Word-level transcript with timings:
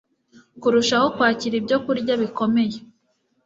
kurushaho 0.61 1.07
kwakira 1.15 1.55
ibyokurya 1.57 2.13
bikomeye 2.21 2.77